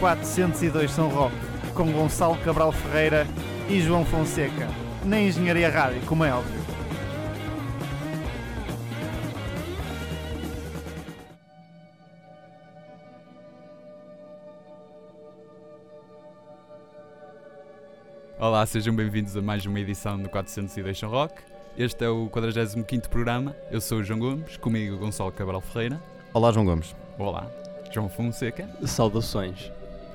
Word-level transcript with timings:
402 0.00 0.90
São 0.90 1.10
Roque, 1.10 1.36
com 1.74 1.92
Gonçalo 1.92 2.34
Cabral 2.38 2.72
Ferreira 2.72 3.26
e 3.68 3.82
João 3.82 4.02
Fonseca, 4.02 4.66
na 5.04 5.20
Engenharia 5.20 5.68
Rádio, 5.68 6.00
como 6.06 6.24
é 6.24 6.32
óbvio. 6.32 6.58
Olá, 18.38 18.64
sejam 18.64 18.96
bem-vindos 18.96 19.36
a 19.36 19.42
mais 19.42 19.66
uma 19.66 19.78
edição 19.78 20.18
do 20.18 20.30
402 20.30 20.98
São 20.98 21.10
Rock. 21.10 21.42
Este 21.76 22.06
é 22.06 22.08
o 22.08 22.30
45 22.30 23.10
programa. 23.10 23.54
Eu 23.70 23.82
sou 23.82 23.98
o 23.98 24.02
João 24.02 24.18
Gomes, 24.18 24.56
comigo 24.56 24.96
Gonçalo 24.96 25.30
Cabral 25.30 25.60
Ferreira. 25.60 26.02
Olá, 26.32 26.50
João 26.50 26.64
Gomes. 26.64 26.96
Olá, 27.18 27.50
João 27.92 28.08
Fonseca 28.08 28.66
Saudações. 28.86 29.70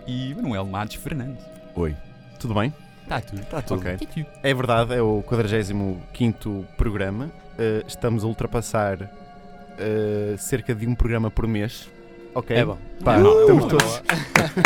E 0.07 0.33
Manuel 0.35 0.65
Matos 0.65 0.95
Fernandes. 0.95 1.43
Oi. 1.75 1.95
Tudo 2.39 2.53
bem? 2.53 2.73
Está 3.03 3.21
tudo, 3.21 3.41
está 3.41 3.61
tudo. 3.61 3.79
Ok. 3.79 3.97
Tudo. 3.97 4.25
É 4.41 4.53
verdade, 4.53 4.93
é 4.93 5.01
o 5.01 5.23
45 5.23 6.65
programa. 6.77 7.25
Uh, 7.25 7.85
estamos 7.87 8.23
a 8.23 8.27
ultrapassar 8.27 9.01
uh, 9.03 10.37
cerca 10.37 10.73
de 10.73 10.87
um 10.87 10.95
programa 10.95 11.29
por 11.29 11.47
mês. 11.47 11.89
Ok. 12.33 12.55
É 12.55 12.65
bom. 12.65 12.77
Pá, 13.03 13.17
Não, 13.17 13.41
estamos 13.41 13.63
não, 13.63 13.69
todos. 13.69 14.01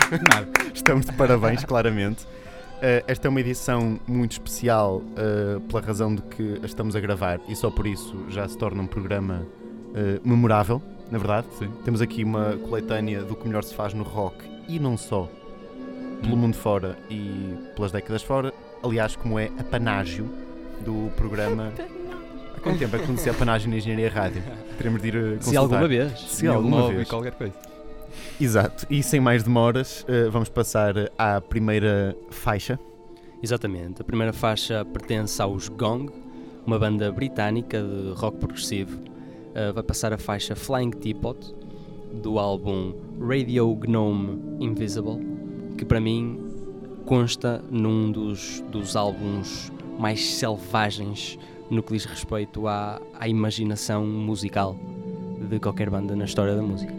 Nada. 0.34 0.48
Estamos 0.74 1.06
de 1.06 1.14
parabéns, 1.14 1.64
claramente. 1.64 2.24
Uh, 2.24 3.04
esta 3.08 3.28
é 3.28 3.30
uma 3.30 3.42
edição 3.42 4.00
muito 4.08 4.32
especial 4.32 4.98
uh, 4.98 5.60
pela 5.62 5.82
razão 5.82 6.16
de 6.16 6.22
que 6.22 6.60
a 6.64 6.66
estamos 6.66 6.96
a 6.96 7.00
gravar 7.00 7.42
e 7.50 7.56
só 7.56 7.70
por 7.70 7.86
isso 7.86 8.26
já 8.30 8.48
se 8.48 8.58
torna 8.58 8.82
um 8.82 8.88
programa 8.88 9.46
uh, 9.90 10.28
memorável, 10.28 10.82
na 11.12 11.18
verdade. 11.18 11.48
Sim. 11.58 11.70
Temos 11.84 12.02
aqui 12.02 12.24
uma 12.24 12.54
coletânea 12.58 13.22
do 13.22 13.36
que 13.36 13.46
melhor 13.46 13.64
se 13.66 13.76
faz 13.76 13.94
no 13.94 14.04
rock 14.04 14.59
e 14.70 14.80
não 14.80 14.96
só, 14.96 15.28
pelo 16.22 16.38
mundo 16.38 16.56
fora 16.56 16.98
e 17.10 17.56
pelas 17.76 17.92
décadas 17.92 18.22
fora. 18.22 18.54
Aliás, 18.84 19.16
como 19.16 19.40
é 19.40 19.50
a 19.58 19.64
panágio 19.64 20.30
do 20.86 21.12
programa. 21.18 21.74
Há 22.56 22.62
quanto 22.62 22.78
tempo 22.78 22.96
é 22.96 23.00
que 23.00 23.06
acontecia 23.06 23.32
a 23.32 23.36
panágio 23.36 23.70
na 23.70 23.78
Engenharia 23.78 24.10
Rádio? 24.10 24.44
Teremos 24.78 25.02
de 25.02 25.08
ir 25.08 25.14
consultar. 25.14 25.50
Se 25.50 25.58
alguma 25.58 25.88
vez. 25.88 26.20
Se 26.20 26.48
alguma 26.48 26.78
1009 26.78 26.96
vez. 26.96 27.10
qualquer 27.10 27.32
coisa. 27.34 27.54
Exato. 28.40 28.86
E 28.90 29.02
sem 29.02 29.20
mais 29.20 29.44
demoras, 29.44 30.04
uh, 30.04 30.30
vamos 30.30 30.50
passar 30.50 30.94
à 31.18 31.40
primeira 31.40 32.16
faixa. 32.30 32.78
Exatamente. 33.42 34.02
A 34.02 34.06
primeira 34.06 34.34
faixa 34.34 34.84
pertence 34.84 35.42
aos 35.42 35.70
Gong, 35.70 36.12
uma 36.66 36.78
banda 36.78 37.12
britânica 37.12 37.82
de 37.82 38.14
rock 38.16 38.38
progressivo. 38.38 38.98
Uh, 38.98 39.74
vai 39.74 39.84
passar 39.84 40.12
a 40.12 40.18
faixa 40.18 40.56
Flying 40.56 40.92
Teapot, 40.92 41.54
do 42.14 42.40
álbum 42.40 42.94
Radio 43.20 43.76
Gnome 43.76 44.40
Invisible, 44.60 45.20
que 45.78 45.86
para 45.86 46.00
mim 46.00 46.40
consta 47.06 47.64
num 47.70 48.12
dos, 48.12 48.62
dos 48.72 48.96
álbuns 48.96 49.72
mais 49.98 50.24
selvagens 50.24 51.38
no 51.70 51.84
que 51.84 51.94
diz 51.94 52.06
respeito 52.06 52.68
à, 52.68 53.02
à 53.20 53.28
imaginação 53.28 54.06
musical 54.06 54.76
de 55.50 55.60
qualquer 55.60 55.90
banda 55.90 56.16
na 56.16 56.26
história 56.26 56.56
da 56.56 56.62
música. 56.62 56.99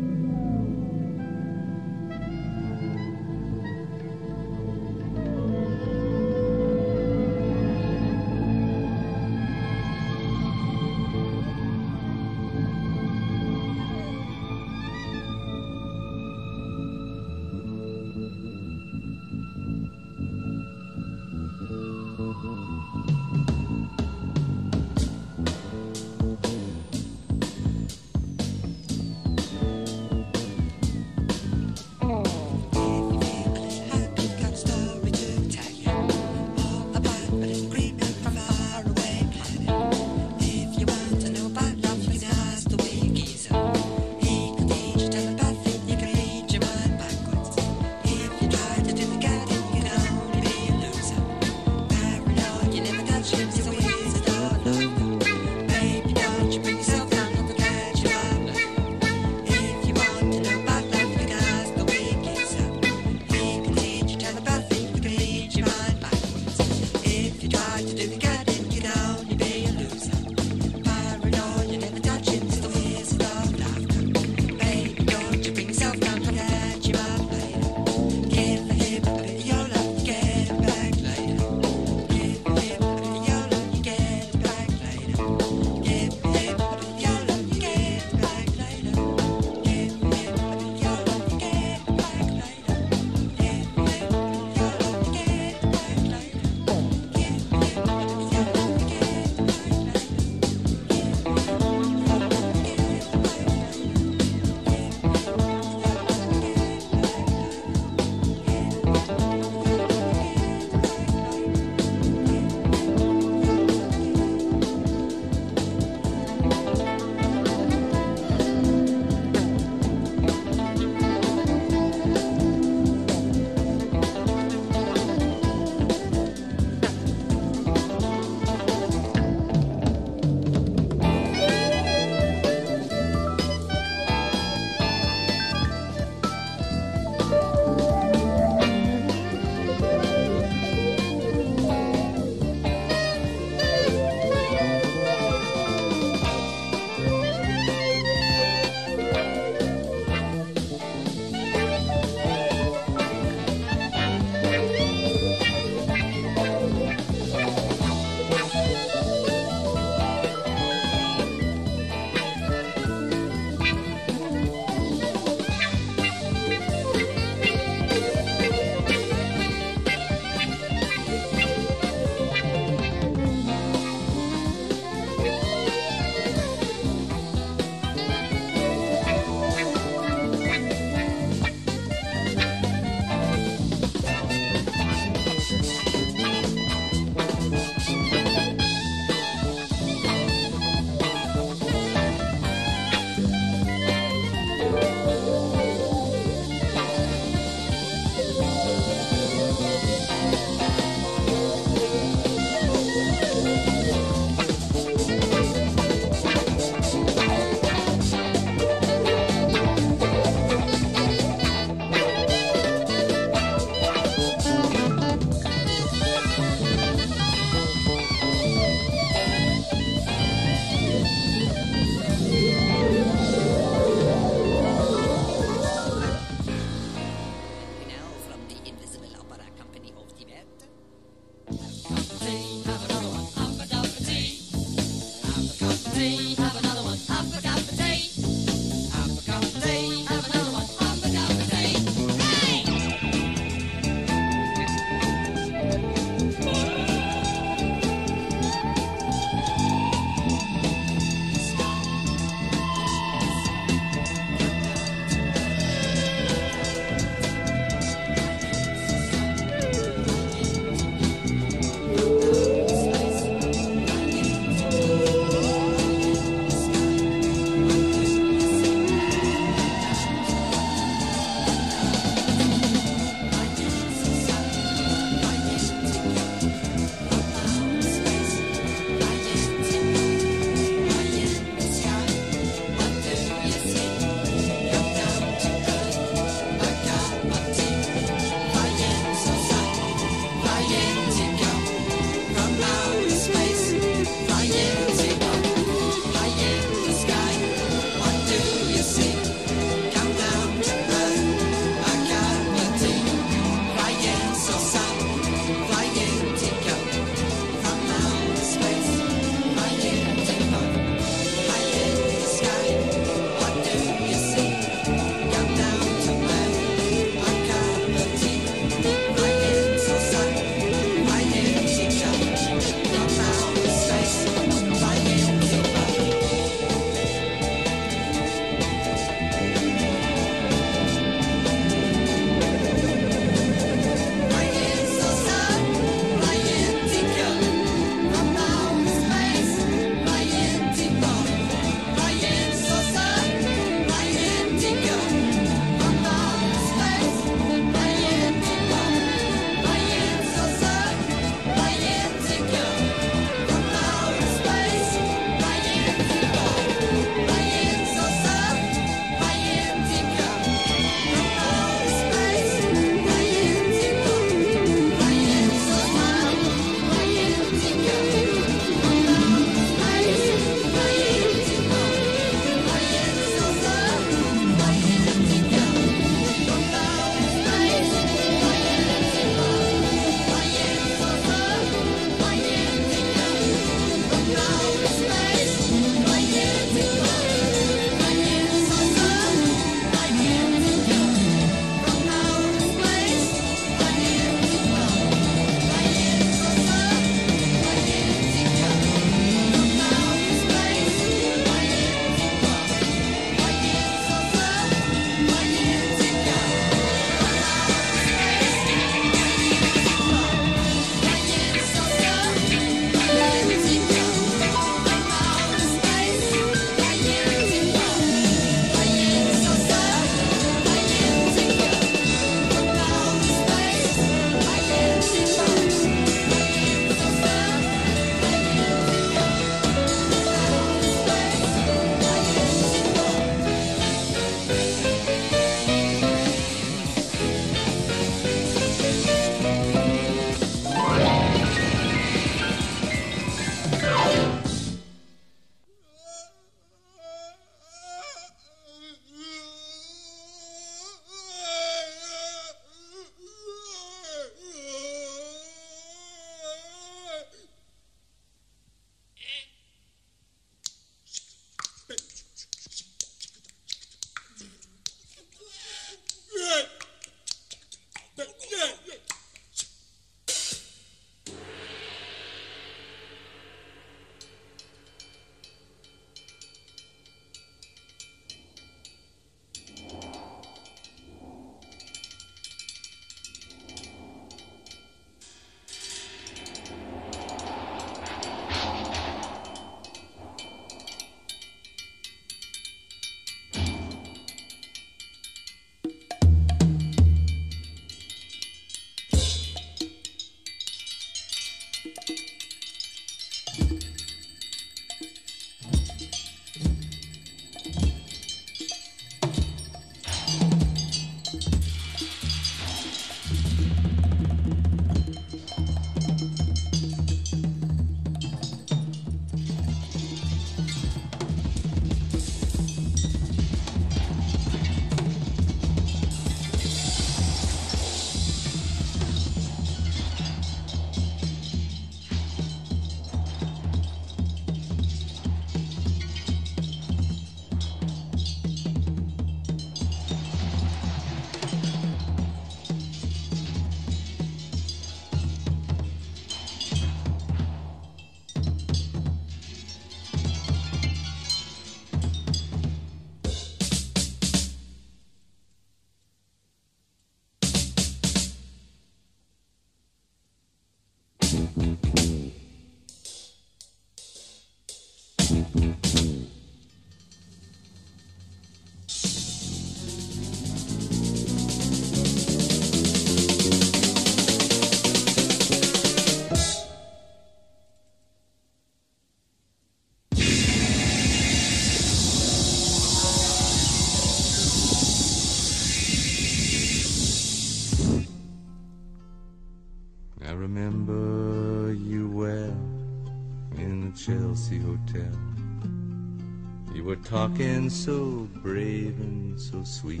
Talking 597.12 597.68
so 597.68 598.26
brave 598.42 598.98
and 599.00 599.38
so 599.38 599.62
sweet, 599.64 600.00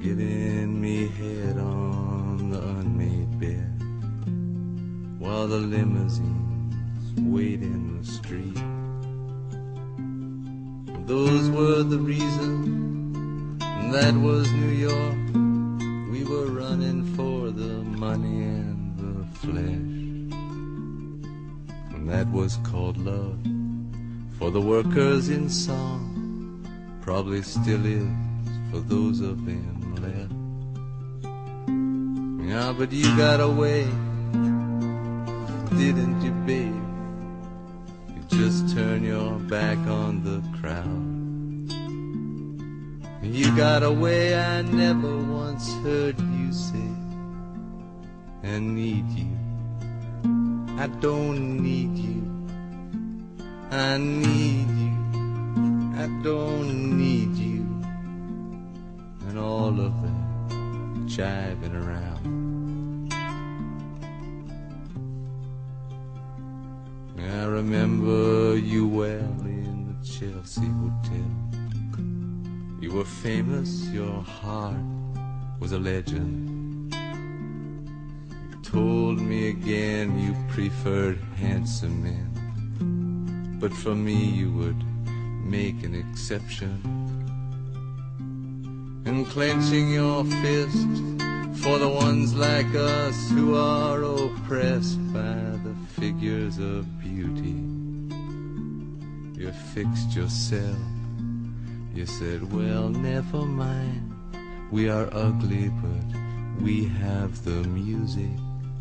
giving 0.00 0.80
me 0.80 1.06
head 1.06 1.58
on 1.58 2.48
the 2.50 2.58
unmade 2.58 3.38
bed 3.38 3.70
while 5.18 5.46
the 5.46 5.58
limousines 5.58 6.74
wait 7.18 7.60
in 7.60 7.98
the 7.98 8.06
street. 8.06 8.56
Those 11.06 11.50
were 11.50 11.82
the 11.82 11.98
reasons, 11.98 13.58
that 13.92 14.14
was 14.14 14.50
New 14.52 14.72
York. 14.88 15.26
We 16.10 16.24
were 16.24 16.46
running 16.46 17.04
for 17.16 17.50
the 17.50 17.84
money 17.84 18.44
and 18.44 18.96
the 18.96 19.26
flesh. 19.40 20.32
And 21.94 22.08
that 22.08 22.30
was 22.30 22.56
called 22.64 22.96
love 22.96 23.51
for 24.42 24.50
the 24.50 24.60
workers 24.60 25.28
in 25.28 25.48
song. 25.48 26.66
Probably 27.00 27.42
still 27.42 27.86
is 27.86 28.08
for 28.72 28.80
those 28.80 29.20
of 29.20 29.46
them 29.46 29.94
left. 30.02 30.34
Yeah, 32.50 32.74
but 32.76 32.90
you 32.90 33.16
got 33.16 33.40
away, 33.40 33.84
didn't 35.78 36.20
you, 36.22 36.32
babe? 36.44 36.74
You 38.16 38.22
just 38.36 38.74
turn 38.74 39.04
your 39.04 39.38
back 39.46 39.78
on 39.86 40.24
the 40.24 40.42
crowd. 40.58 41.06
You 43.22 43.56
got 43.56 43.84
away, 43.84 44.34
I 44.34 44.62
never 44.62 45.18
once 45.18 45.72
heard 45.84 46.18
you 46.18 46.52
say, 46.52 46.90
I 48.42 48.58
need 48.58 49.08
you. 49.10 49.38
I 50.80 50.88
don't 51.00 51.62
need 51.62 51.96
you. 51.96 52.21
I 53.72 53.96
need 53.96 54.68
you. 54.68 54.92
I 55.96 56.06
don't 56.22 56.98
need 56.98 57.34
you. 57.36 57.62
And 59.28 59.38
all 59.38 59.80
of 59.80 60.02
that 60.02 60.22
jiving 61.06 61.74
around. 61.82 63.14
I 67.18 67.44
remember 67.46 68.58
you 68.58 68.86
well 68.86 69.40
in 69.40 69.86
the 69.88 70.06
Chelsea 70.06 70.66
Hotel. 70.66 71.30
You 72.78 72.92
were 72.92 73.06
famous, 73.06 73.86
your 73.88 74.20
heart 74.20 74.76
was 75.60 75.72
a 75.72 75.78
legend. 75.78 76.92
You 76.92 78.62
told 78.62 79.18
me 79.18 79.48
again 79.48 80.18
you 80.18 80.34
preferred 80.52 81.18
handsome 81.36 82.02
men, 82.02 82.31
but 83.62 83.72
for 83.72 83.94
me 83.94 84.18
you 84.40 84.52
would 84.52 84.82
make 85.56 85.82
an 85.84 85.94
exception. 85.94 86.76
And 89.06 89.26
clenching 89.28 89.90
your 89.92 90.24
fist 90.42 90.88
for 91.62 91.78
the 91.78 91.88
ones 91.88 92.34
like 92.34 92.74
us 92.74 93.30
who 93.30 93.56
are 93.56 94.02
oppressed 94.02 95.00
by 95.14 95.38
the 95.64 95.74
figures 95.98 96.58
of 96.58 97.00
beauty. 97.00 97.56
You 99.40 99.50
fixed 99.72 100.14
yourself 100.14 100.76
you 101.94 102.06
said, 102.06 102.50
well, 102.50 102.88
never 102.88 103.42
mind. 103.42 104.14
We 104.70 104.88
are 104.88 105.10
ugly, 105.12 105.68
but 105.68 106.62
we 106.62 106.86
have 106.86 107.44
the 107.44 107.68
music. 107.68 108.30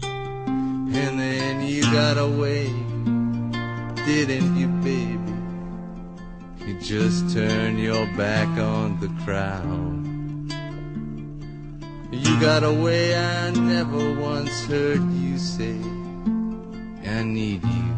And 0.02 1.20
then 1.20 1.62
you 1.68 1.82
got 1.84 2.18
away, 2.18 2.68
didn't 4.06 4.58
you, 4.58 4.68
baby? 4.84 5.32
You 6.66 6.80
just 6.80 7.34
turned 7.34 7.80
your 7.80 8.06
back 8.18 8.48
on 8.58 9.00
the 9.00 9.10
crowd. 9.24 10.02
You 12.12 12.40
got 12.40 12.64
away, 12.64 13.16
I 13.16 13.52
never 13.52 14.20
once 14.20 14.66
heard 14.66 15.02
you 15.14 15.38
say, 15.38 15.78
I 17.06 17.24
need 17.24 17.64
you. 17.64 17.92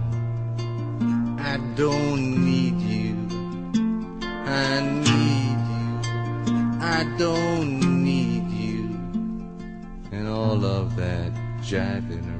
I 1.39 1.57
don't 1.75 2.45
need 2.45 2.79
you. 2.81 3.15
I 4.45 4.81
need 4.81 5.57
you. 5.73 6.79
I 6.81 7.15
don't 7.17 8.03
need 8.03 8.49
you. 8.51 8.85
And 10.11 10.27
all 10.27 10.63
of 10.65 10.95
that 10.95 11.31
jiving 11.61 12.32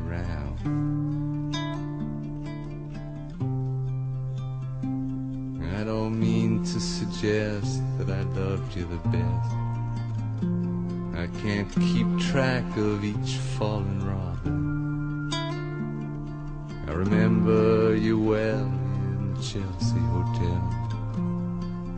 I 5.83 5.85
don't 5.85 6.17
mean 6.17 6.63
to 6.63 6.79
suggest 6.79 7.81
that 7.97 8.09
I 8.09 8.21
loved 8.39 8.73
you 8.73 8.85
the 8.85 9.01
best. 9.09 9.49
I 11.13 11.27
can't 11.43 11.69
keep 11.75 12.07
track 12.31 12.63
of 12.77 13.03
each 13.03 13.35
fallen 13.59 13.99
robin. 13.99 15.29
I 16.87 16.91
remember 16.93 17.97
you 17.97 18.17
well 18.17 18.63
in 18.63 19.35
Chelsea 19.41 19.99
Hotel. 20.15 20.63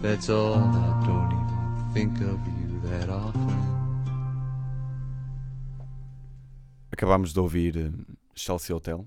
That's 0.01 0.29
all, 0.29 0.55
I 0.55 1.03
don't 1.05 1.31
even 1.37 1.93
think 1.93 2.21
of 2.21 2.39
you 2.57 2.81
that 2.89 3.09
often. 3.09 3.53
Acabámos 6.91 7.33
de 7.35 7.39
ouvir 7.39 7.77
eh, 7.77 7.91
Chelsea 8.33 8.73
Hotel, 8.73 9.05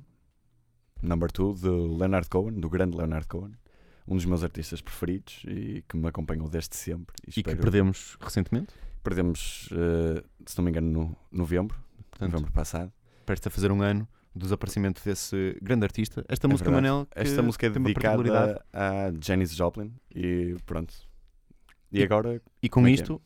Number 1.02 1.32
2, 1.32 1.62
de 1.62 1.68
Leonard 1.68 2.28
Cohen, 2.28 2.60
do 2.60 2.68
grande 2.68 2.94
Leonard 2.94 3.26
Cohen, 3.26 3.56
um 4.08 4.16
dos 4.16 4.24
meus 4.24 4.42
artistas 4.42 4.80
preferidos 4.80 5.42
e 5.46 5.84
que 5.88 5.96
me 5.96 6.08
acompanhou 6.08 6.48
desde 6.48 6.74
sempre. 6.76 7.14
E 7.26 7.30
que 7.30 7.40
espero- 7.40 7.60
perdemos 7.60 8.16
recentemente. 8.20 8.74
perdemos, 9.04 9.68
eh, 9.72 10.22
se 10.46 10.56
não 10.58 10.64
me 10.64 10.70
engano, 10.70 10.90
no 10.90 11.16
novembro, 11.30 11.78
Portanto, 12.10 12.32
novembro 12.32 12.52
passado. 12.52 12.92
prestes 13.26 13.46
a 13.46 13.50
fazer 13.50 13.70
um 13.70 13.80
ano 13.82 14.08
do 14.34 14.42
desaparecimento 14.44 15.02
desse 15.04 15.56
grande 15.62 15.84
artista. 15.84 16.24
Esta 16.28 16.46
É 16.46 16.50
música, 16.50 16.70
verdade. 16.70 16.86
Manel, 16.90 17.06
que 17.06 17.18
Esta 17.20 17.42
música 17.42 17.66
é 17.66 17.70
dedicada 17.70 18.64
a 18.72 19.12
Janis 19.22 19.54
Joplin 19.54 19.92
e 20.14 20.56
pronto. 20.66 20.94
E 21.92 22.02
agora, 22.02 22.40
E 22.62 22.68
com 22.68 22.80
é 22.80 22.84
que 22.84 22.90
é? 22.90 22.94
isto, 22.94 23.20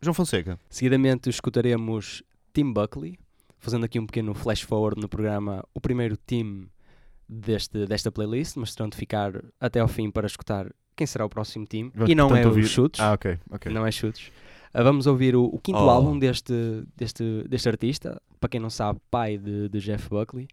João 0.00 0.14
Fonseca. 0.14 0.58
Seguidamente 0.70 1.28
escutaremos 1.30 2.22
Tim 2.52 2.72
Buckley, 2.72 3.18
fazendo 3.58 3.84
aqui 3.84 3.98
um 3.98 4.06
pequeno 4.06 4.32
flash 4.34 4.62
forward 4.62 5.00
no 5.00 5.08
programa, 5.08 5.64
o 5.74 5.80
primeiro 5.80 6.16
team 6.16 6.68
deste, 7.28 7.86
desta 7.86 8.10
playlist, 8.12 8.56
mas 8.56 8.74
terão 8.74 8.88
de 8.88 8.96
ficar 8.96 9.32
até 9.60 9.80
ao 9.80 9.88
fim 9.88 10.10
para 10.10 10.26
escutar 10.26 10.68
quem 10.96 11.06
será 11.06 11.24
o 11.26 11.28
próximo 11.28 11.66
team. 11.66 11.90
Vamos, 11.94 12.10
e 12.10 12.14
não 12.14 12.34
é 12.36 12.46
ouvir- 12.46 12.62
os 12.64 12.70
chutes, 12.70 13.00
Ah, 13.00 13.12
ok. 13.12 13.38
ok. 13.50 13.72
não 13.72 13.86
é 13.86 13.90
chutes. 13.90 14.30
Ah, 14.72 14.82
vamos 14.82 15.06
ouvir 15.06 15.34
o, 15.36 15.44
o 15.44 15.58
quinto 15.58 15.78
Oh. 15.80 15.90
álbum 15.90 16.18
deste, 16.18 16.52
deste, 16.96 17.44
deste 17.48 17.68
artista, 17.68 18.20
para 18.40 18.48
quem 18.48 18.60
não 18.60 18.70
sabe, 18.70 19.00
pai 19.10 19.36
de, 19.38 19.68
de 19.68 19.78
Jeff 19.80 20.08
Buckley, 20.08 20.46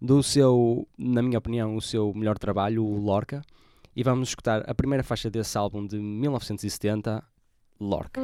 do 0.00 0.22
seu, 0.22 0.86
na 0.98 1.22
minha 1.22 1.38
opinião, 1.38 1.76
o 1.76 1.80
seu 1.82 2.12
melhor 2.14 2.38
trabalho, 2.38 2.84
o 2.84 2.98
Lorca, 2.98 3.42
e 3.96 4.02
vamos 4.02 4.28
escutar 4.30 4.68
a 4.68 4.74
primeira 4.74 5.02
faixa 5.04 5.30
desse 5.30 5.56
álbum 5.56 5.86
de 5.86 5.98
1970, 5.98 7.22
Lorca. 7.80 8.20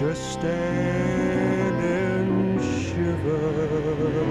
Just 0.00 0.32
stand 0.32 1.76
and 1.84 2.58
shiver. 2.62 4.30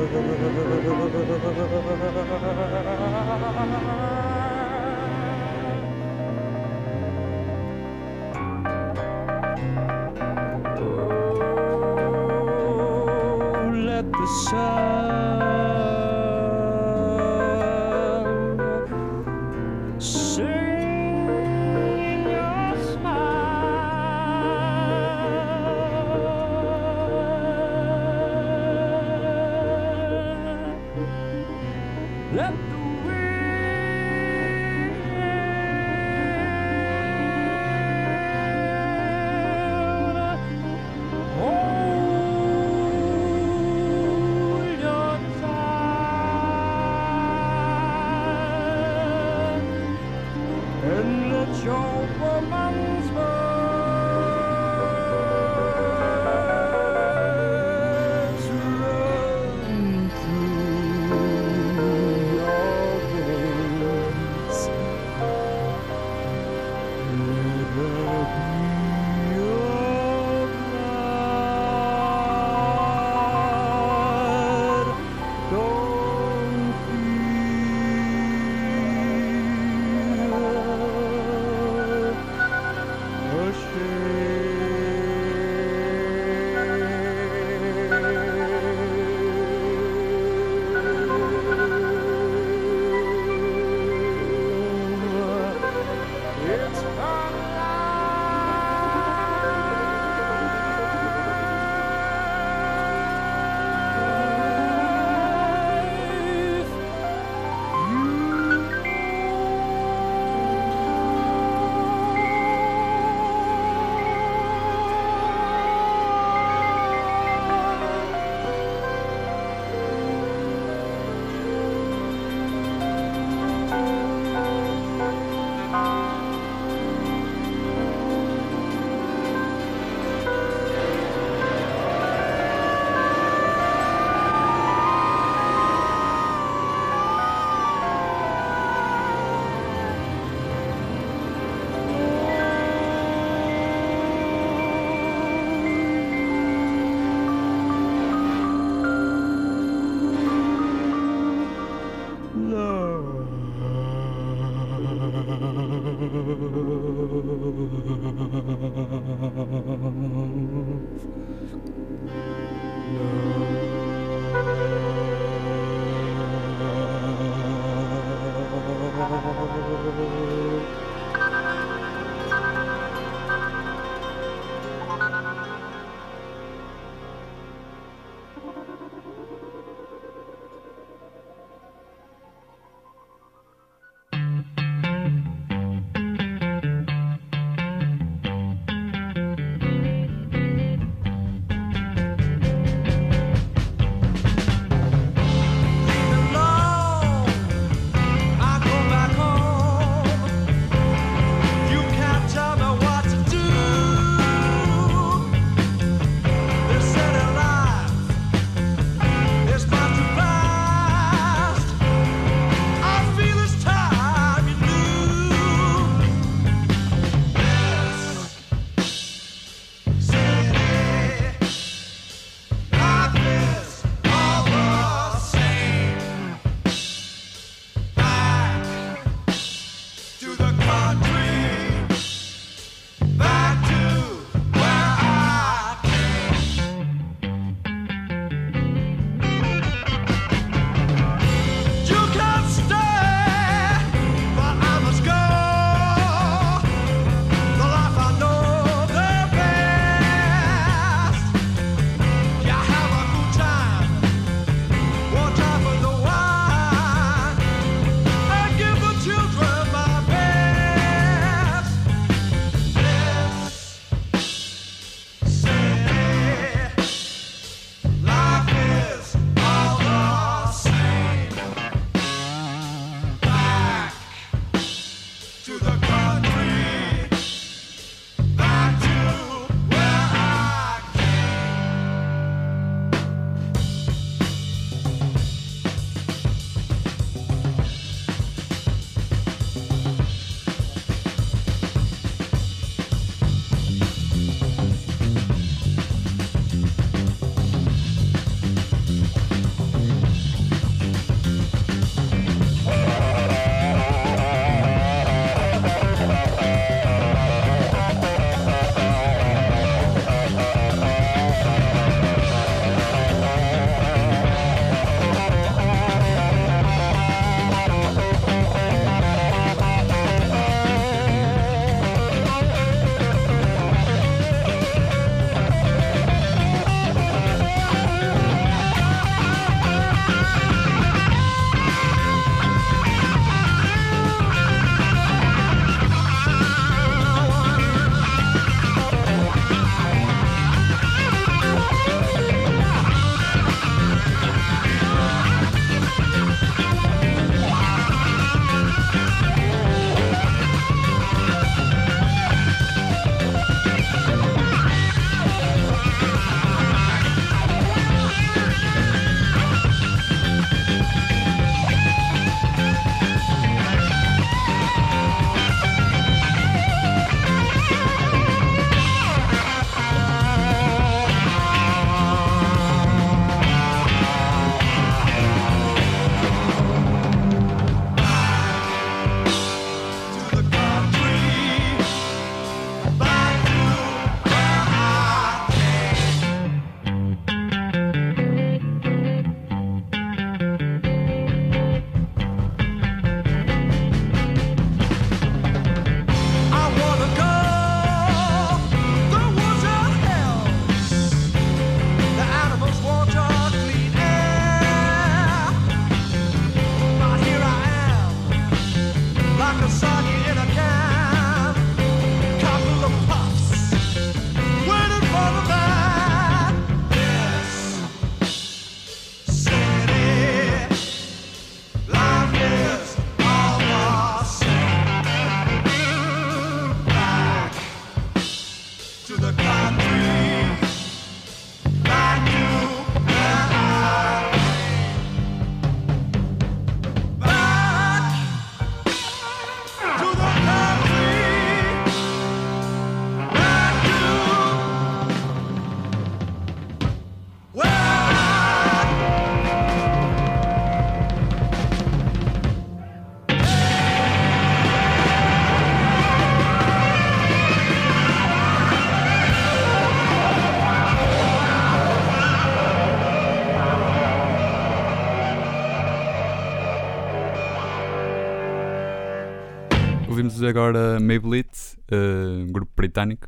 Ouvimos 470.40 470.44
agora 470.44 471.00
Maybelline, 471.00 471.46
eh, 471.92 472.44
um 472.48 472.52
grupo 472.52 472.72
britânico 472.76 473.28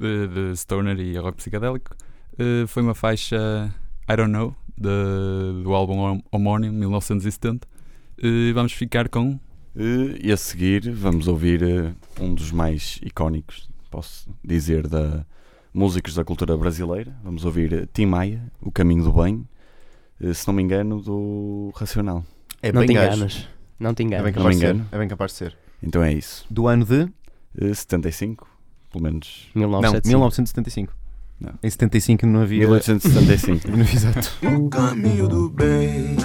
eh, 0.00 0.26
de 0.26 0.56
stoner 0.56 0.98
e 1.00 1.16
rock 1.18 1.36
psicadélico. 1.38 1.94
Eh, 2.38 2.66
foi 2.66 2.82
uma 2.82 2.94
faixa 2.94 3.70
I 4.10 4.16
Don't 4.16 4.30
Know 4.32 4.54
de- 4.76 5.62
do 5.62 5.72
álbum 5.74 5.98
hom- 5.98 6.22
homónimo 6.30 6.76
1970. 6.78 7.66
E 8.22 8.52
vamos 8.54 8.72
ficar 8.72 9.08
com 9.08 9.38
E 9.76 10.30
a 10.30 10.36
seguir 10.36 10.90
vamos 10.92 11.26
ouvir 11.26 11.60
um 12.20 12.32
dos 12.34 12.52
mais 12.52 13.00
icónicos, 13.02 13.68
posso 13.90 14.28
dizer, 14.44 14.86
da 14.86 15.26
músicos 15.72 16.14
da 16.14 16.24
cultura 16.24 16.56
brasileira. 16.56 17.12
Vamos 17.24 17.44
ouvir 17.44 17.88
Tim 17.92 18.06
Maia, 18.06 18.40
O 18.60 18.70
Caminho 18.70 19.02
do 19.02 19.12
Bem, 19.12 19.44
se 20.32 20.46
não 20.46 20.54
me 20.54 20.62
engano, 20.62 21.00
do 21.02 21.72
Racional. 21.74 22.24
É 22.62 22.70
Não 22.70 22.80
bem 22.82 22.88
te 22.88 22.94
gajo. 22.94 23.16
enganas. 23.16 23.48
Não 23.80 23.92
te 23.94 24.02
É 24.04 24.06
bem 24.06 24.16
enganas. 24.18 24.24
Não 24.36 24.42
capaz 24.42 24.56
me 24.56 24.60
de 24.60 24.78
ser. 24.78 24.94
É 24.94 24.98
bem 24.98 25.08
capaz 25.08 25.32
de 25.32 25.36
ser. 25.38 25.56
Então 25.86 26.02
é 26.02 26.12
isso. 26.12 26.46
Do 26.50 26.66
ano 26.66 26.84
de. 26.84 27.08
Eh, 27.60 27.74
75, 27.74 28.48
pelo 28.90 29.04
menos. 29.04 29.48
Não, 29.54 29.68
1975. 29.68 30.08
1975. 30.08 30.92
Não. 31.40 31.52
Em 31.62 31.70
75 31.70 32.26
não 32.26 32.40
havia. 32.40 32.60
1875. 32.60 33.68
Exato. 33.92 34.32
O 34.56 34.68
caminho 34.70 35.28
do 35.28 35.50
bem. 35.50 36.16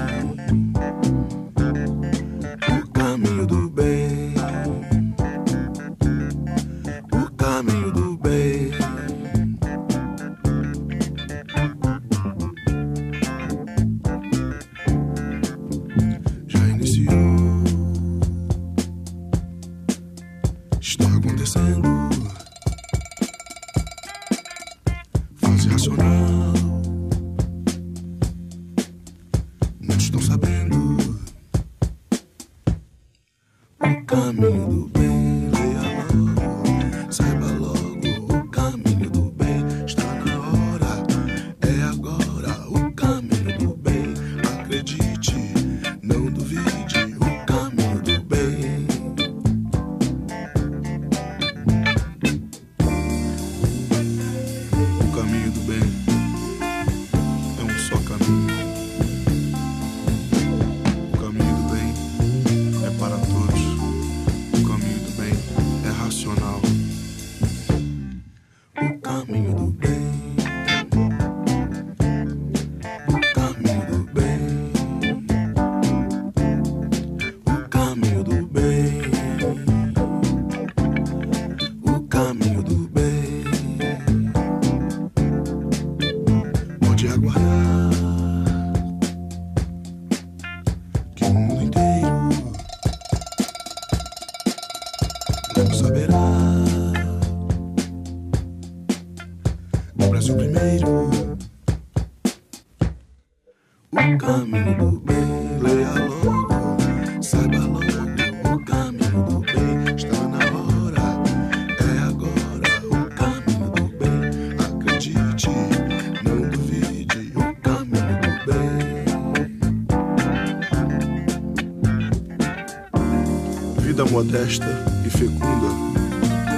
Modesta 124.12 124.65
e 125.06 125.10
fecunda, 125.10 125.67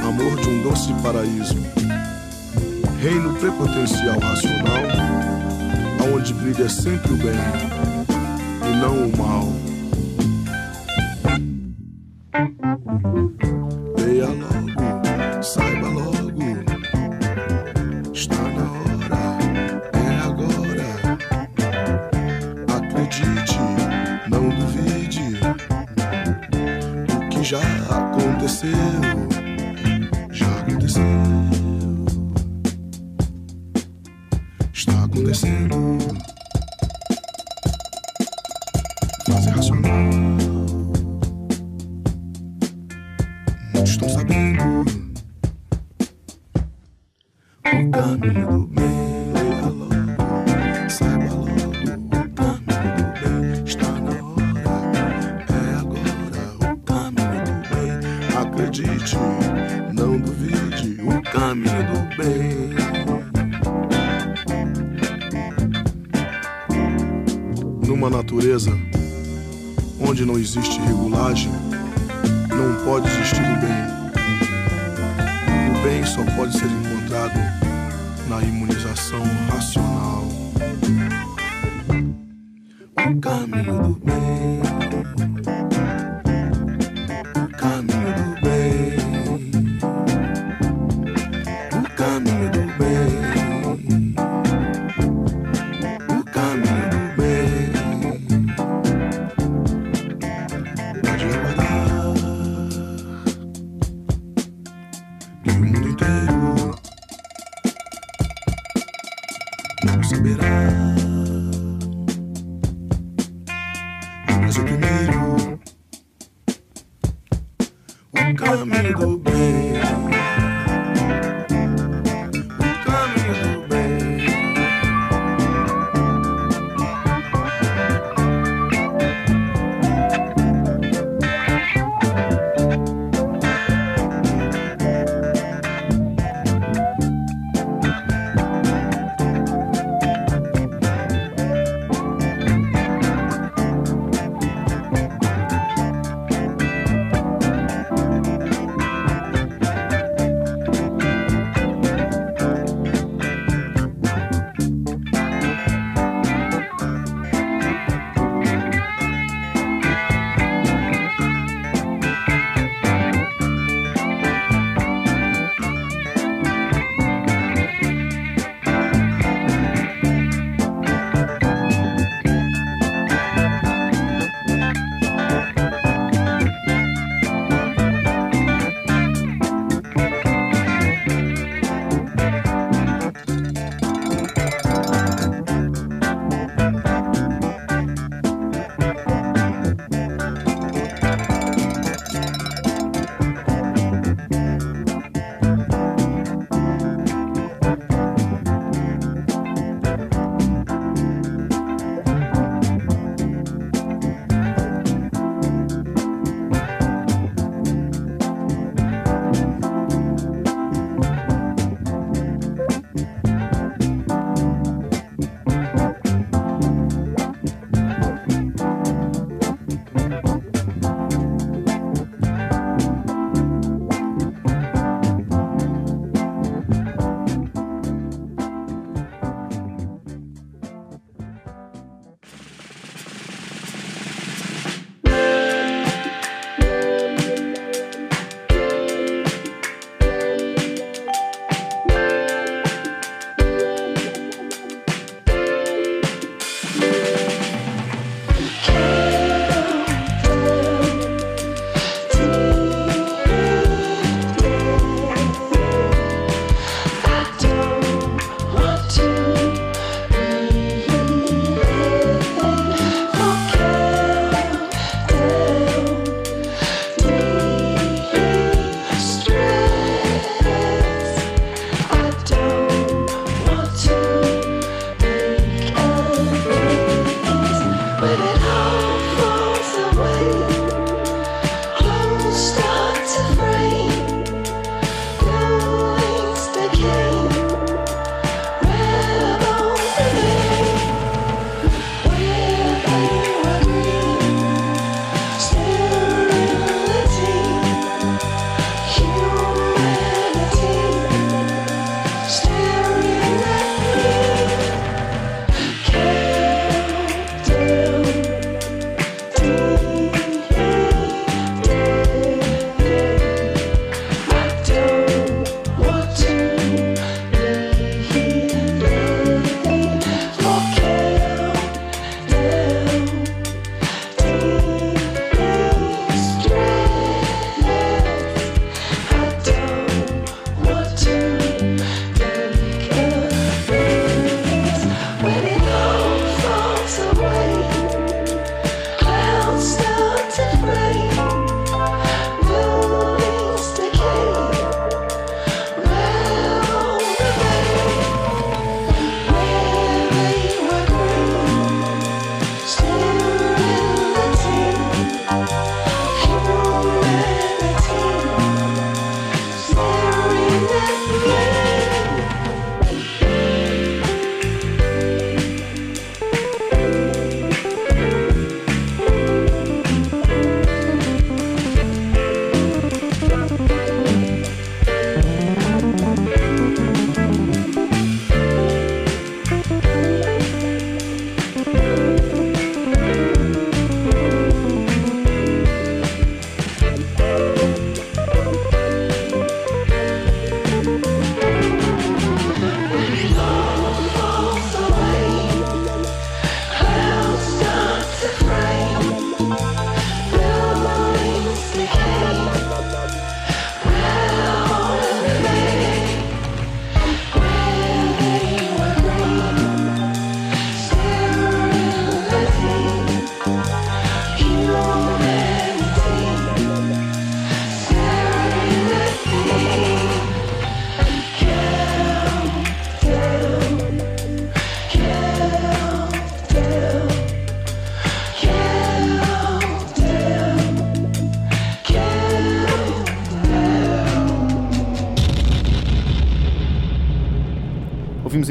amor 0.08 0.40
de 0.40 0.50
um 0.50 0.64
doce 0.64 0.94
paraíso. 1.04 1.56
Reino 3.02 3.34
prepotencial 3.36 4.20
racional, 4.20 4.84
aonde 6.02 6.34
brilha 6.34 6.70
sempre 6.70 7.12
o 7.12 7.18
bem 7.18 7.32
e 8.70 8.76
não 8.78 9.08
o 9.08 9.18
mal. 9.18 9.61
Aconteceu, 28.02 28.72
já 30.32 30.60
aconteceu. 30.60 31.04
Está 34.74 35.04
acontecendo. 35.04 36.01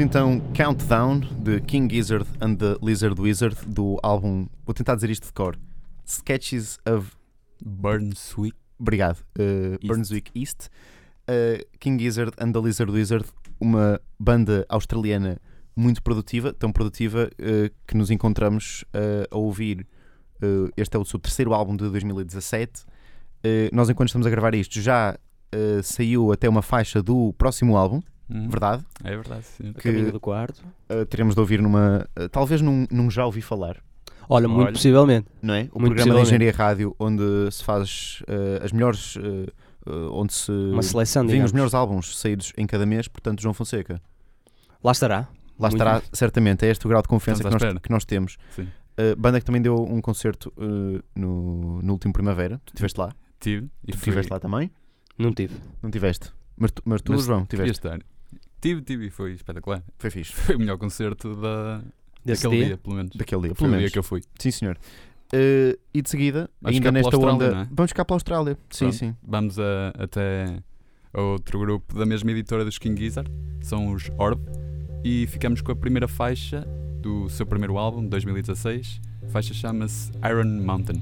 Então 0.01 0.41
Countdown 0.55 1.19
de 1.19 1.61
King 1.61 1.93
Gizzard 1.93 2.27
and 2.41 2.55
the 2.55 2.75
Lizard 2.81 3.21
Wizard 3.21 3.55
do 3.67 3.99
álbum, 4.01 4.47
vou 4.65 4.73
tentar 4.73 4.95
dizer 4.95 5.09
isto 5.09 5.27
de 5.27 5.33
cor, 5.33 5.55
Sketches 6.05 6.79
of 6.87 7.11
Burnswick. 7.63 8.57
Obrigado. 8.79 9.19
Uh, 9.37 9.77
Burnswick 9.85 10.31
East. 10.33 10.69
Uh, 11.29 11.63
King 11.79 12.03
Gizzard 12.03 12.33
and 12.39 12.51
the 12.51 12.59
Lizard 12.59 12.91
Wizard, 12.91 13.25
uma 13.59 14.01
banda 14.19 14.65
australiana 14.69 15.39
muito 15.75 16.01
produtiva, 16.01 16.51
tão 16.51 16.71
produtiva 16.71 17.29
uh, 17.33 17.71
que 17.85 17.95
nos 17.95 18.09
encontramos 18.09 18.83
uh, 18.95 19.27
a 19.29 19.37
ouvir. 19.37 19.85
Uh, 20.41 20.69
este 20.75 20.97
é 20.97 20.99
o 20.99 21.05
seu 21.05 21.19
terceiro 21.19 21.53
álbum 21.53 21.75
de 21.75 21.87
2017. 21.89 22.83
Uh, 22.83 23.69
nós, 23.71 23.87
enquanto 23.89 24.09
estamos 24.09 24.25
a 24.25 24.29
gravar 24.31 24.55
isto, 24.55 24.81
já 24.81 25.17
saiu 25.83 26.31
até 26.31 26.47
uma 26.47 26.61
faixa 26.61 27.03
do 27.03 27.33
próximo 27.33 27.75
álbum, 27.75 28.01
Uhum. 28.31 28.49
verdade? 28.49 28.83
É 29.03 29.09
verdade, 29.15 29.43
sim. 29.45 29.69
A 29.69 29.73
que- 29.73 29.81
caminho 29.91 30.11
do 30.11 30.19
quarto. 30.19 30.63
Uh, 30.89 31.05
teremos 31.05 31.33
de 31.35 31.39
ouvir 31.41 31.61
numa. 31.61 32.07
uh, 32.19 32.29
talvez 32.29 32.61
num, 32.61 32.85
num 32.91 33.09
já 33.11 33.25
ouvi 33.25 33.41
falar, 33.41 33.77
Olha, 34.29 34.47
muito 34.47 34.63
Olha. 34.67 34.71
possivelmente. 34.73 35.27
não 35.41 35.53
é? 35.53 35.57
O 35.73 35.79
Muito 35.79 35.95
programa 35.95 36.13
da 36.13 36.19
possivelmente. 36.19 36.27
Engenharia 36.27 36.51
Rádio, 36.53 36.95
onde 36.97 37.23
se 37.51 37.63
faz 37.63 38.21
uh, 38.29 38.63
as 38.63 38.71
melhores. 38.71 39.15
uh, 39.17 39.19
uh, 39.89 40.13
onde 40.13 40.33
se. 40.33 40.51
Uma 40.51 40.81
seleção, 40.83 41.23
Vêm 41.23 41.31
digamos. 41.31 41.49
os 41.49 41.53
melhores 41.53 41.73
álbuns 41.73 42.17
saídos 42.17 42.53
em 42.57 42.65
cada 42.65 42.85
mês, 42.85 43.07
portanto, 43.09 43.41
João 43.41 43.53
Fonseca. 43.53 44.01
Lá 44.83 44.91
estará. 44.93 45.27
Lá 45.59 45.67
Muito 45.69 45.73
estará, 45.75 45.99
bem. 45.99 46.09
certamente. 46.13 46.65
É 46.65 46.69
este 46.71 46.85
o 46.85 46.89
grau 46.89 47.01
de 47.01 47.07
confiança 47.09 47.43
que 47.43 47.49
nós, 47.49 47.61
que 47.83 47.89
nós 47.91 48.05
temos. 48.05 48.37
Sim. 48.55 48.63
Uh, 48.63 49.15
banda 49.17 49.39
que 49.39 49.45
também 49.45 49.61
deu 49.61 49.75
um 49.75 49.99
concerto 50.01 50.51
uh, 50.57 51.03
no, 51.15 51.81
no 51.81 51.91
último 51.93 52.13
Primavera. 52.13 52.59
Tu 52.65 52.69
estiveste 52.73 52.99
lá? 52.99 53.13
Tive. 53.39 53.65
E 53.85 53.91
Tu 53.91 53.97
fui- 53.97 54.09
estiveste 54.09 54.31
lá 54.31 54.39
também? 54.39 54.71
Não 55.17 55.33
tive. 55.33 55.55
Não 55.83 55.91
tiveste? 55.91 56.31
Mas 56.57 56.71
tu, 56.71 56.81
mas 56.85 57.01
tu 57.01 57.11
Mas 57.11 57.23
João, 57.25 57.45
tiveste? 57.45 57.71
este 57.71 57.87
ano. 57.87 58.01
Tive, 58.61 58.81
tive 58.81 59.07
e 59.07 59.09
foi 59.09 59.33
espetacular. 59.33 59.83
Foi 59.97 60.09
fixe. 60.09 60.31
Foi 60.33 60.55
o 60.55 60.59
melhor 60.59 60.77
concerto 60.77 61.35
da, 61.35 61.81
Desse 62.23 62.43
daquele 62.43 62.57
dia? 62.61 62.67
dia. 62.67 62.77
pelo 62.77 62.95
menos. 62.95 63.15
Daquele 63.15 63.41
dia, 63.41 63.55
pelo 63.55 63.67
o 63.67 63.69
dia 63.71 63.77
menos. 63.77 63.91
que 63.91 63.99
eu 63.99 64.03
fui. 64.03 64.21
Sim, 64.37 64.51
senhor. 64.51 64.77
Uh, 65.33 65.79
e 65.93 66.01
de 66.01 66.09
seguida, 66.09 66.49
Vamos 66.61 66.75
ainda 66.75 66.91
nesta 66.91 67.17
onda. 67.17 67.45
é? 67.63 67.67
Vamos 67.71 67.93
cá 67.93 68.03
pela 68.05 68.15
Austrália. 68.17 68.57
Sim, 68.69 68.85
Pronto. 68.85 68.95
sim. 68.95 69.15
Vamos 69.23 69.57
a- 69.59 69.93
até 69.97 70.57
a 71.13 71.21
outro 71.21 71.57
grupo 71.59 71.97
da 71.97 72.05
mesma 72.05 72.31
editora 72.31 72.63
dos 72.65 72.77
King 72.77 73.01
Gizzard, 73.01 73.31
são 73.61 73.91
os 73.93 74.09
Orb, 74.17 74.41
e 75.03 75.25
ficamos 75.27 75.61
com 75.61 75.71
a 75.71 75.75
primeira 75.75 76.07
faixa 76.07 76.67
do 77.01 77.29
seu 77.29 77.45
primeiro 77.45 77.77
álbum, 77.77 78.05
2016. 78.07 78.99
A 79.23 79.29
faixa 79.29 79.53
chama-se 79.53 80.11
Iron 80.29 80.45
Mountain. 80.63 81.01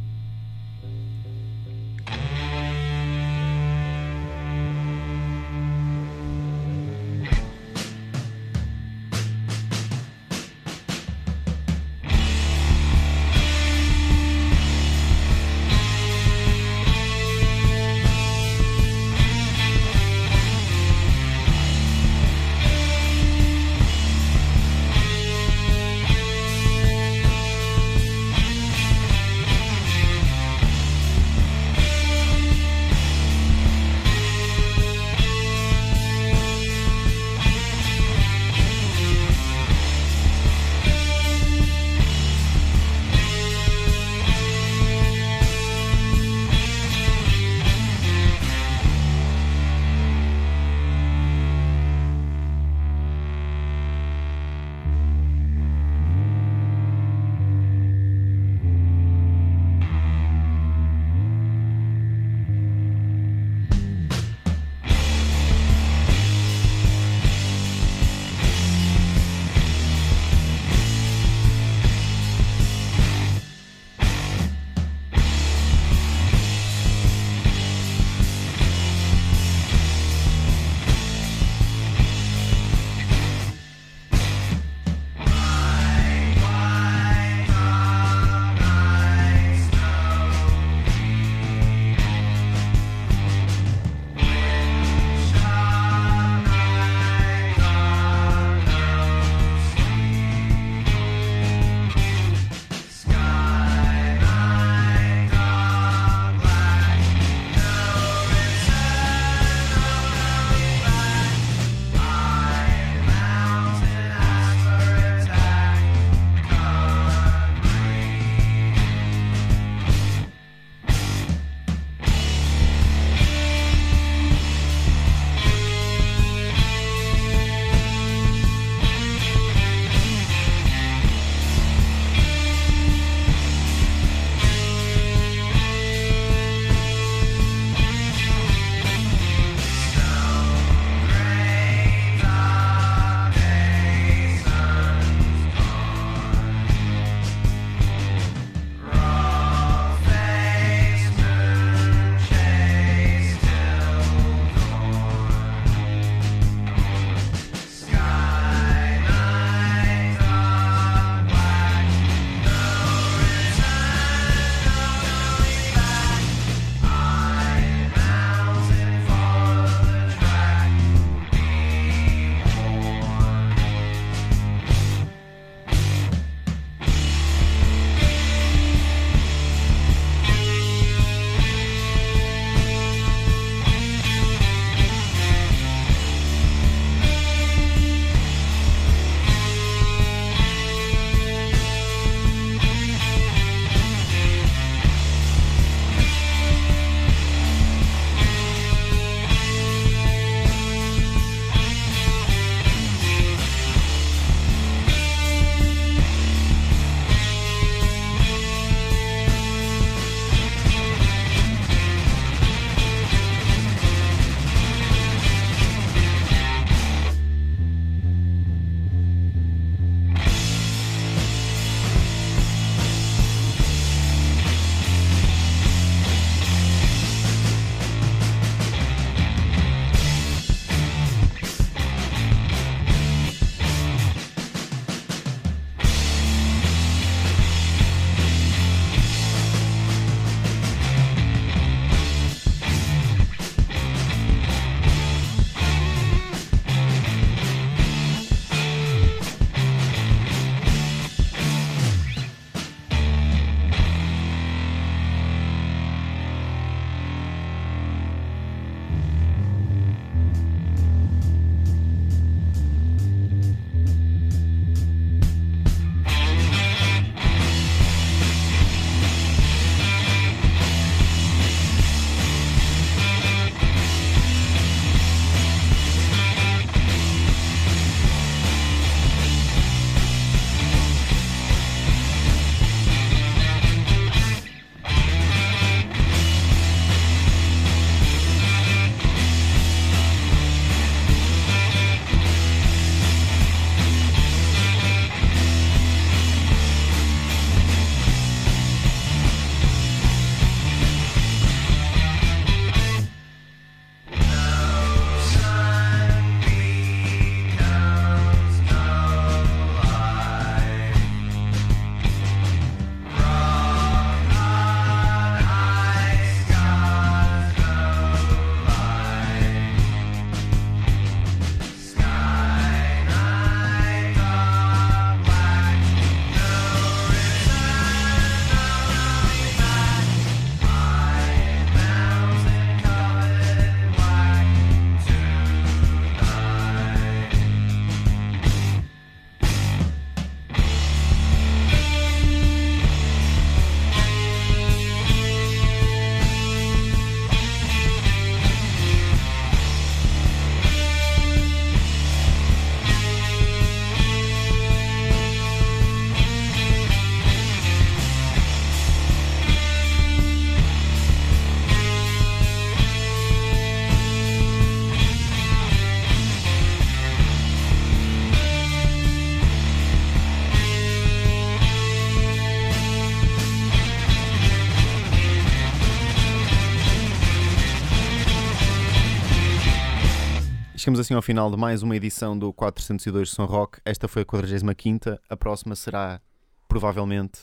Chegamos 380.79 380.97
assim 381.01 381.13
ao 381.13 381.21
final 381.21 381.51
de 381.51 381.57
mais 381.57 381.83
uma 381.83 381.93
edição 381.93 382.39
do 382.39 382.53
402 382.53 383.31
Som 383.31 383.43
Rock. 383.43 383.81
Esta 383.83 384.07
foi 384.07 384.21
a 384.21 384.25
45. 384.25 385.19
A 385.29 385.35
próxima 385.35 385.75
será, 385.75 386.21
provavelmente, 386.69 387.41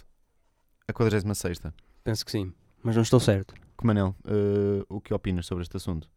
a 0.89 0.93
46. 0.95 1.61
Penso 2.03 2.25
que 2.25 2.31
sim, 2.31 2.51
mas 2.83 2.95
não 2.97 3.03
estou 3.03 3.21
certo. 3.21 3.55
Comanel, 3.77 4.17
eh, 4.25 4.87
o 4.89 5.03
que 5.03 5.13
opinas 5.13 5.45
sobre 5.45 5.65
este 5.65 5.77
assunto? 5.77 6.09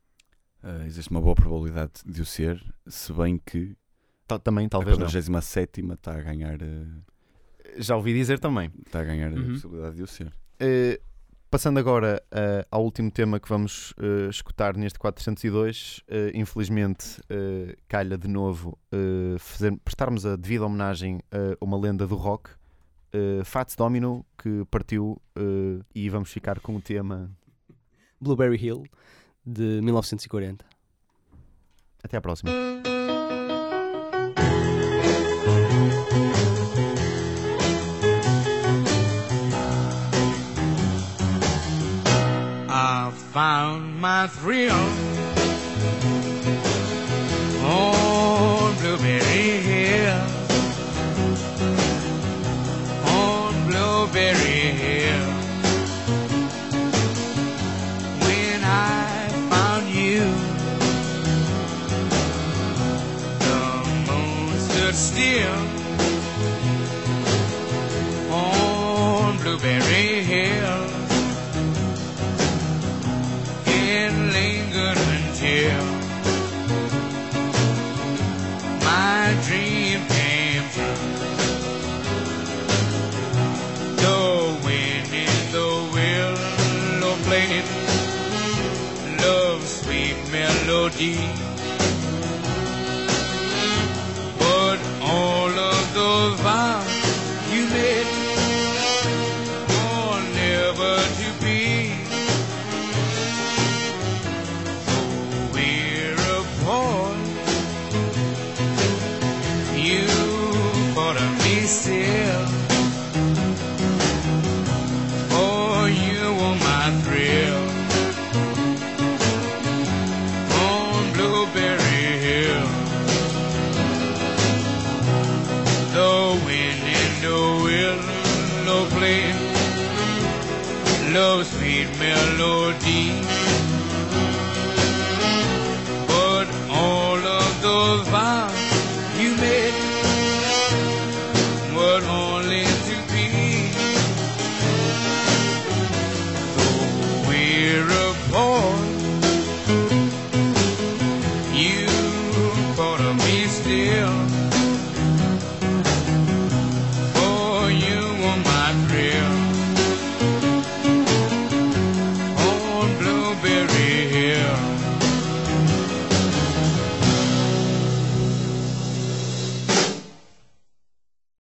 Eh, 0.64 0.86
existe 0.86 1.12
uma 1.12 1.20
boa 1.20 1.36
probabilidade 1.36 1.92
de 2.06 2.22
o 2.22 2.26
ser, 2.26 2.64
se 2.88 3.12
bem 3.12 3.38
que 3.38 3.76
Ta- 4.26 4.40
também, 4.40 4.68
a 4.68 4.70
talvez 4.70 4.98
não. 4.98 5.06
47 5.08 5.82
está 5.92 6.14
a 6.18 6.22
ganhar, 6.22 6.62
eh, 6.62 6.86
Já 7.80 7.98
ouvi 7.98 8.14
dizer 8.14 8.40
também. 8.40 8.72
está 8.86 9.02
a, 9.02 9.04
ganhar 9.04 9.34
a 9.34 9.36
Uhum. 9.36 9.50
possibilidade 9.50 9.98
de 9.98 10.04
o 10.04 10.08
ser. 10.08 10.32
Eh, 10.58 11.02
passando 11.50 11.80
agora 11.80 12.22
eh, 12.32 12.66
ao 12.70 12.84
último 12.84 13.10
tema 13.10 13.40
que 13.40 13.50
vamos 13.50 13.94
eh, 14.00 14.30
escutar 14.30 14.78
neste 14.78 15.00
402, 15.00 16.04
eh, 16.08 16.32
infelizmente 16.36 17.22
calha 17.88 18.18
de 18.18 18.28
novo 18.28 18.78
fazer, 19.40 19.76
prestarmos 19.84 20.26
a 20.26 20.36
devida 20.36 20.66
homenagem 20.66 21.20
a 21.32 21.64
uma 21.64 21.78
lenda 21.78 22.06
do 22.06 22.16
rock, 22.16 22.50
Fats 23.44 23.76
Domino, 23.76 24.26
que 24.38 24.66
partiu 24.70 25.22
e 25.94 26.10
vamos 26.10 26.32
ficar 26.32 26.60
com 26.60 26.76
o 26.76 26.82
tema. 26.82 27.32
Blueberry 28.22 28.58
Hill, 28.58 28.84
de 29.46 29.82
1940. 29.82 30.66
Até 32.04 32.18
à 32.18 32.22
próxima. 32.22 32.52
My 44.00 44.28
thrill 44.28 45.19
eat. 91.00 91.49